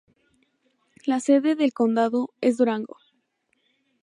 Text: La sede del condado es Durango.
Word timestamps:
La 1.05 1.19
sede 1.19 1.53
del 1.53 1.73
condado 1.73 2.31
es 2.41 2.57
Durango. 2.57 2.97